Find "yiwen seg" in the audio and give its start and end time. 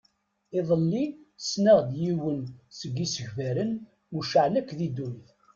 2.01-2.93